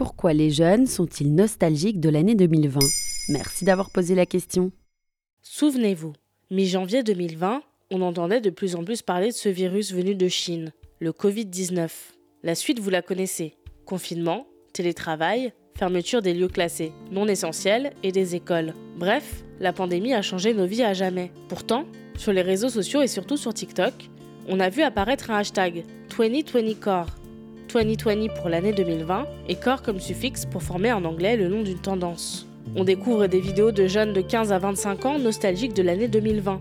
Pourquoi 0.00 0.32
les 0.32 0.48
jeunes 0.48 0.86
sont-ils 0.86 1.34
nostalgiques 1.34 2.00
de 2.00 2.08
l'année 2.08 2.34
2020 2.34 2.80
Merci 3.28 3.66
d'avoir 3.66 3.90
posé 3.90 4.14
la 4.14 4.24
question. 4.24 4.72
Souvenez-vous, 5.42 6.14
mi-janvier 6.50 7.02
2020, 7.02 7.60
on 7.90 8.00
entendait 8.00 8.40
de 8.40 8.48
plus 8.48 8.76
en 8.76 8.82
plus 8.82 9.02
parler 9.02 9.28
de 9.28 9.34
ce 9.34 9.50
virus 9.50 9.92
venu 9.92 10.14
de 10.14 10.26
Chine, 10.26 10.72
le 11.00 11.12
Covid-19. 11.12 11.90
La 12.42 12.54
suite, 12.54 12.80
vous 12.80 12.88
la 12.88 13.02
connaissez. 13.02 13.58
Confinement, 13.84 14.46
télétravail, 14.72 15.52
fermeture 15.76 16.22
des 16.22 16.32
lieux 16.32 16.48
classés, 16.48 16.92
non 17.12 17.28
essentiels 17.28 17.92
et 18.02 18.10
des 18.10 18.34
écoles. 18.34 18.72
Bref, 18.96 19.44
la 19.58 19.74
pandémie 19.74 20.14
a 20.14 20.22
changé 20.22 20.54
nos 20.54 20.64
vies 20.64 20.82
à 20.82 20.94
jamais. 20.94 21.30
Pourtant, 21.50 21.84
sur 22.16 22.32
les 22.32 22.40
réseaux 22.40 22.70
sociaux 22.70 23.02
et 23.02 23.06
surtout 23.06 23.36
sur 23.36 23.52
TikTok, 23.52 23.92
on 24.48 24.60
a 24.60 24.70
vu 24.70 24.80
apparaître 24.80 25.30
un 25.30 25.36
hashtag 25.36 25.84
2020core 26.08 27.19
2020 27.72 28.34
pour 28.34 28.48
l'année 28.48 28.72
2020 28.72 29.26
et 29.48 29.54
core 29.54 29.82
comme 29.82 30.00
suffixe 30.00 30.44
pour 30.44 30.62
former 30.62 30.92
en 30.92 31.04
anglais 31.04 31.36
le 31.36 31.48
nom 31.48 31.62
d'une 31.62 31.78
tendance. 31.78 32.46
On 32.74 32.84
découvre 32.84 33.26
des 33.26 33.40
vidéos 33.40 33.70
de 33.70 33.86
jeunes 33.86 34.12
de 34.12 34.20
15 34.20 34.52
à 34.52 34.58
25 34.58 35.06
ans 35.06 35.18
nostalgiques 35.18 35.74
de 35.74 35.82
l'année 35.82 36.08
2020. 36.08 36.60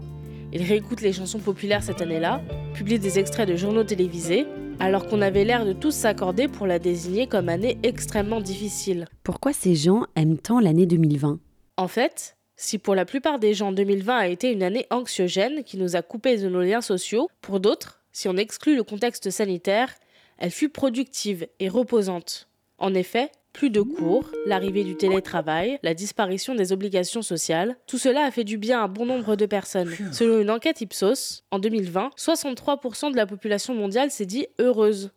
Ils 0.53 0.63
réécoutent 0.63 1.01
les 1.01 1.13
chansons 1.13 1.39
populaires 1.39 1.83
cette 1.83 2.01
année-là, 2.01 2.41
publient 2.73 2.99
des 2.99 3.17
extraits 3.19 3.49
de 3.49 3.55
journaux 3.55 3.83
télévisés, 3.83 4.45
alors 4.79 5.07
qu'on 5.07 5.21
avait 5.21 5.45
l'air 5.45 5.65
de 5.65 5.73
tous 5.73 5.91
s'accorder 5.91 6.47
pour 6.47 6.67
la 6.67 6.79
désigner 6.79 7.27
comme 7.27 7.49
année 7.49 7.77
extrêmement 7.83 8.39
difficile. 8.39 9.07
Pourquoi 9.23 9.51
ces 9.51 9.75
gens 9.75 10.05
aiment 10.15 10.37
tant 10.37 10.59
l'année 10.59 10.85
2020 10.85 11.39
En 11.77 11.87
fait, 11.87 12.37
si 12.55 12.77
pour 12.77 12.95
la 12.95 13.05
plupart 13.05 13.39
des 13.39 13.53
gens 13.53 13.71
2020 13.71 14.15
a 14.15 14.27
été 14.27 14.51
une 14.51 14.63
année 14.63 14.85
anxiogène 14.89 15.63
qui 15.63 15.77
nous 15.77 15.95
a 15.95 16.01
coupés 16.01 16.37
de 16.37 16.49
nos 16.49 16.61
liens 16.61 16.81
sociaux, 16.81 17.29
pour 17.41 17.59
d'autres, 17.59 18.01
si 18.11 18.27
on 18.27 18.37
exclut 18.37 18.75
le 18.75 18.83
contexte 18.83 19.29
sanitaire, 19.29 19.93
elle 20.39 20.51
fut 20.51 20.69
productive 20.69 21.47
et 21.59 21.69
reposante. 21.69 22.47
En 22.77 22.93
effet, 22.93 23.31
plus 23.53 23.69
de 23.69 23.81
cours, 23.81 24.31
l'arrivée 24.45 24.83
du 24.83 24.95
télétravail, 24.95 25.79
la 25.83 25.93
disparition 25.93 26.55
des 26.55 26.71
obligations 26.71 27.21
sociales, 27.21 27.75
tout 27.87 27.97
cela 27.97 28.23
a 28.23 28.31
fait 28.31 28.45
du 28.45 28.57
bien 28.57 28.81
à 28.81 28.87
bon 28.87 29.05
nombre 29.05 29.35
de 29.35 29.45
personnes. 29.45 29.93
Selon 30.13 30.39
une 30.39 30.49
enquête 30.49 30.81
Ipsos, 30.81 31.43
en 31.51 31.59
2020, 31.59 32.11
63% 32.17 33.11
de 33.11 33.17
la 33.17 33.25
population 33.25 33.73
mondiale 33.73 34.11
s'est 34.11 34.25
dit 34.25 34.47
heureuse. 34.59 35.11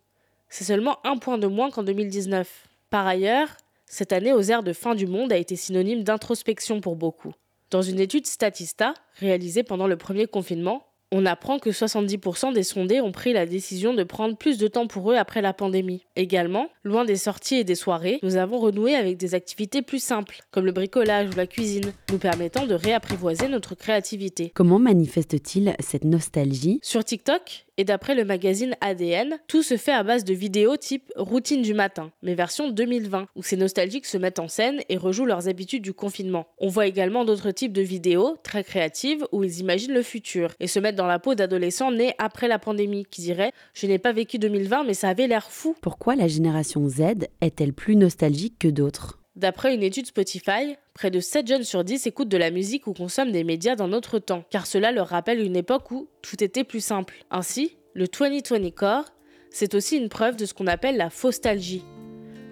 C'est 0.48 0.64
seulement 0.64 0.98
un 1.04 1.18
point 1.18 1.38
de 1.38 1.46
moins 1.46 1.70
qu'en 1.70 1.82
2019. 1.82 2.66
Par 2.90 3.06
ailleurs, 3.06 3.48
cette 3.86 4.12
année 4.12 4.32
aux 4.32 4.42
airs 4.42 4.62
de 4.62 4.72
fin 4.72 4.94
du 4.94 5.06
monde 5.06 5.32
a 5.32 5.36
été 5.36 5.54
synonyme 5.54 6.02
d'introspection 6.02 6.80
pour 6.80 6.96
beaucoup. 6.96 7.32
Dans 7.70 7.82
une 7.82 8.00
étude 8.00 8.26
Statista, 8.26 8.94
réalisée 9.16 9.62
pendant 9.62 9.86
le 9.86 9.96
premier 9.96 10.26
confinement, 10.26 10.84
on 11.12 11.26
apprend 11.26 11.58
que 11.58 11.70
70% 11.70 12.54
des 12.54 12.62
sondés 12.62 13.02
ont 13.02 13.12
pris 13.12 13.34
la 13.34 13.44
décision 13.44 13.92
de 13.92 14.02
prendre 14.02 14.34
plus 14.34 14.56
de 14.56 14.66
temps 14.66 14.86
pour 14.86 15.12
eux 15.12 15.16
après 15.16 15.42
la 15.42 15.52
pandémie. 15.52 16.06
Également, 16.16 16.68
loin 16.84 17.04
des 17.04 17.16
sorties 17.16 17.56
et 17.56 17.64
des 17.64 17.74
soirées, 17.74 18.18
nous 18.22 18.36
avons 18.36 18.58
renoué 18.58 18.94
avec 18.94 19.18
des 19.18 19.34
activités 19.34 19.82
plus 19.82 20.02
simples, 20.02 20.40
comme 20.50 20.64
le 20.64 20.72
bricolage 20.72 21.28
ou 21.28 21.36
la 21.36 21.46
cuisine, 21.46 21.92
nous 22.10 22.18
permettant 22.18 22.66
de 22.66 22.74
réapprivoiser 22.74 23.48
notre 23.48 23.74
créativité. 23.74 24.52
Comment 24.54 24.78
manifeste-t-il 24.78 25.76
cette 25.80 26.04
nostalgie? 26.04 26.80
Sur 26.82 27.04
TikTok, 27.04 27.66
et 27.82 27.84
d'après 27.84 28.14
le 28.14 28.24
magazine 28.24 28.76
ADN, 28.80 29.40
tout 29.48 29.64
se 29.64 29.76
fait 29.76 29.90
à 29.90 30.04
base 30.04 30.22
de 30.22 30.32
vidéos 30.32 30.76
type 30.76 31.12
routine 31.16 31.62
du 31.62 31.74
matin, 31.74 32.12
mais 32.22 32.36
version 32.36 32.70
2020, 32.70 33.26
où 33.34 33.42
ces 33.42 33.56
nostalgiques 33.56 34.06
se 34.06 34.18
mettent 34.18 34.38
en 34.38 34.46
scène 34.46 34.82
et 34.88 34.96
rejouent 34.96 35.26
leurs 35.26 35.48
habitudes 35.48 35.82
du 35.82 35.92
confinement. 35.92 36.46
On 36.58 36.68
voit 36.68 36.86
également 36.86 37.24
d'autres 37.24 37.50
types 37.50 37.72
de 37.72 37.82
vidéos, 37.82 38.36
très 38.44 38.62
créatives, 38.62 39.26
où 39.32 39.42
ils 39.42 39.58
imaginent 39.58 39.94
le 39.94 40.04
futur 40.04 40.52
et 40.60 40.68
se 40.68 40.78
mettent 40.78 40.94
dans 40.94 41.08
la 41.08 41.18
peau 41.18 41.34
d'adolescents 41.34 41.90
nés 41.90 42.14
après 42.18 42.46
la 42.46 42.60
pandémie, 42.60 43.04
qui 43.10 43.20
diraient 43.22 43.50
Je 43.74 43.88
n'ai 43.88 43.98
pas 43.98 44.12
vécu 44.12 44.38
2020, 44.38 44.84
mais 44.84 44.94
ça 44.94 45.08
avait 45.08 45.26
l'air 45.26 45.50
fou. 45.50 45.74
Pourquoi 45.80 46.14
la 46.14 46.28
génération 46.28 46.88
Z 46.88 47.26
est-elle 47.40 47.72
plus 47.72 47.96
nostalgique 47.96 48.60
que 48.60 48.68
d'autres? 48.68 49.21
D'après 49.42 49.74
une 49.74 49.82
étude 49.82 50.06
Spotify, 50.06 50.76
près 50.94 51.10
de 51.10 51.18
7 51.18 51.48
jeunes 51.48 51.64
sur 51.64 51.82
10 51.82 52.06
écoutent 52.06 52.28
de 52.28 52.36
la 52.36 52.52
musique 52.52 52.86
ou 52.86 52.92
consomment 52.92 53.32
des 53.32 53.42
médias 53.42 53.74
dans 53.74 53.88
notre 53.88 54.20
temps, 54.20 54.44
car 54.50 54.68
cela 54.68 54.92
leur 54.92 55.08
rappelle 55.08 55.40
une 55.40 55.56
époque 55.56 55.90
où 55.90 56.06
tout 56.22 56.44
était 56.44 56.62
plus 56.62 56.78
simple. 56.78 57.24
Ainsi, 57.28 57.76
le 57.92 58.06
2020 58.06 58.70
Core, 58.70 59.06
c'est 59.50 59.74
aussi 59.74 59.96
une 59.96 60.08
preuve 60.08 60.36
de 60.36 60.46
ce 60.46 60.54
qu'on 60.54 60.68
appelle 60.68 60.96
la 60.96 61.10
faustalgie. 61.10 61.82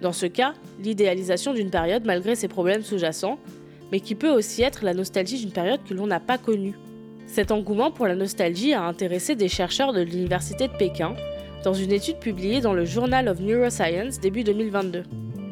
Dans 0.01 0.11
ce 0.11 0.25
cas, 0.25 0.53
l'idéalisation 0.81 1.53
d'une 1.53 1.69
période 1.69 2.03
malgré 2.05 2.35
ses 2.35 2.49
problèmes 2.49 2.83
sous-jacents, 2.83 3.39
mais 3.93 4.01
qui 4.01 4.13
peut 4.13 4.29
aussi 4.29 4.61
être 4.61 4.83
la 4.83 4.93
nostalgie 4.93 5.39
d'une 5.39 5.53
période 5.53 5.85
que 5.87 5.93
l'on 5.93 6.07
n'a 6.07 6.19
pas 6.19 6.37
connue. 6.37 6.75
Cet 7.25 7.51
engouement 7.51 7.91
pour 7.91 8.05
la 8.05 8.15
nostalgie 8.15 8.73
a 8.73 8.83
intéressé 8.83 9.35
des 9.35 9.47
chercheurs 9.47 9.93
de 9.93 10.01
l'Université 10.01 10.67
de 10.67 10.75
Pékin 10.75 11.15
dans 11.63 11.73
une 11.73 11.93
étude 11.93 12.19
publiée 12.19 12.59
dans 12.59 12.73
le 12.73 12.83
Journal 12.83 13.29
of 13.29 13.39
Neuroscience 13.39 14.19
début 14.19 14.43
2022. 14.43 15.03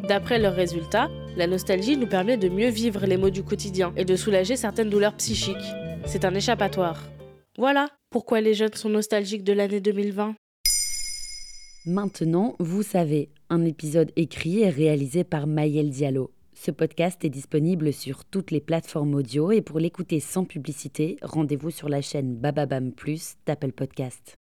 D'après 0.09 0.39
leurs 0.39 0.55
résultats, 0.55 1.07
la 1.37 1.47
nostalgie 1.47 1.97
nous 1.97 2.07
permet 2.07 2.37
de 2.37 2.49
mieux 2.49 2.69
vivre 2.69 3.05
les 3.05 3.17
maux 3.17 3.29
du 3.29 3.43
quotidien 3.43 3.93
et 3.95 4.05
de 4.05 4.15
soulager 4.15 4.55
certaines 4.55 4.89
douleurs 4.89 5.15
psychiques. 5.15 5.55
C'est 6.05 6.25
un 6.25 6.33
échappatoire. 6.33 7.03
Voilà 7.57 7.89
pourquoi 8.09 8.41
les 8.41 8.53
jeunes 8.53 8.73
sont 8.73 8.89
nostalgiques 8.89 9.43
de 9.43 9.53
l'année 9.53 9.81
2020. 9.81 10.35
Maintenant, 11.85 12.55
vous 12.59 12.83
savez, 12.83 13.29
un 13.49 13.65
épisode 13.65 14.11
écrit 14.15 14.61
et 14.61 14.69
réalisé 14.69 15.23
par 15.23 15.47
Maël 15.47 15.89
Diallo. 15.89 16.31
Ce 16.53 16.71
podcast 16.71 17.23
est 17.23 17.29
disponible 17.29 17.93
sur 17.93 18.25
toutes 18.25 18.51
les 18.51 18.59
plateformes 18.59 19.15
audio 19.15 19.51
et 19.51 19.61
pour 19.61 19.79
l'écouter 19.79 20.19
sans 20.19 20.43
publicité, 20.43 21.17
rendez-vous 21.21 21.71
sur 21.71 21.87
la 21.87 22.01
chaîne 22.01 22.35
Bababam 22.35 22.91
Plus 22.91 23.35
d'Apple 23.45 23.71
Podcast. 23.71 24.38